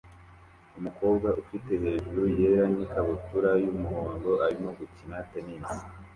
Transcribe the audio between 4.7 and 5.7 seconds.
gukina tennis